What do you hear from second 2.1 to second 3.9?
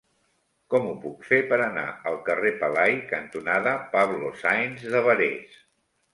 al carrer Pelai cantonada